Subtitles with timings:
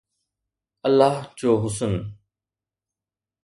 [0.87, 1.93] الله جو حسن